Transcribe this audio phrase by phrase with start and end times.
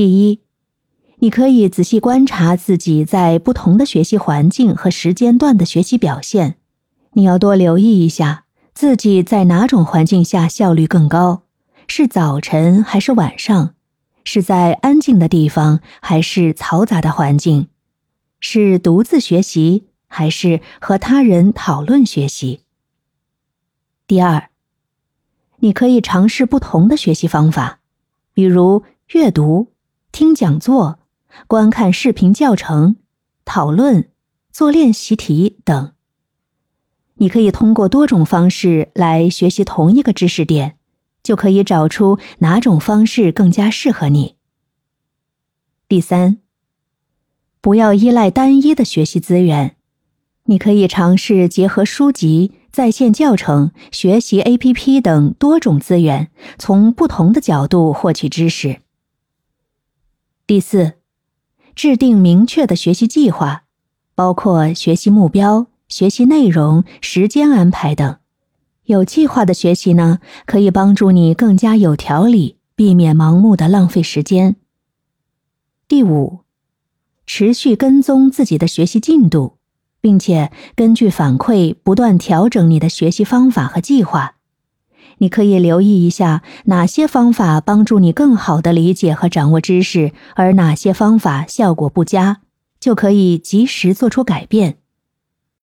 [0.00, 0.40] 第一，
[1.16, 6.56] 你可以仔细观察自己在不同的学习环境和时间段的学习表现。
[7.12, 11.42] 你要多留意一下自己在哪种环境下效率更高，
[11.86, 13.74] 是早晨还是晚上？
[14.24, 17.68] 是在安静的地方还是嘈杂的环境？
[18.40, 22.60] 是独自学习还是和他人讨论学习？
[24.06, 24.48] 第二，
[25.58, 27.80] 你可以尝试不同的学习方法，
[28.32, 29.68] 比如阅读、
[30.12, 30.98] 听讲座、
[31.46, 32.96] 观看视频教程、
[33.44, 34.10] 讨论、
[34.52, 35.92] 做练习题等。
[37.14, 40.76] 你可以通过多种方式来学习同一个知识点，
[41.22, 44.36] 就可以找出哪种方式更加适合你。
[45.88, 46.38] 第三。
[47.62, 49.76] 不要依赖单一的学习资源，
[50.44, 58.80] 你可以尝试结合书籍、在线教程、学习 APP 等多种资源，从不同的角度获取知识。
[60.50, 60.94] 第四，
[61.76, 63.66] 制定明确的学习计划，
[64.16, 68.16] 包括学习目标、学习内容、时间安排等。
[68.86, 74.56] 有计划的学习呢，可以帮助你更加有条理，避免盲目的浪费时间。
[75.86, 76.40] 第五。
[77.24, 79.58] 持续跟踪自己的学习进度，
[80.00, 84.34] 并且根据反馈不断调整你的学习方法和计划。
[85.20, 92.38] 你可以留意一下哪些方法帮助你更好的理解和掌握知识，而哪些方法效果不佳，
[92.80, 94.79] 就可以及时做出改变。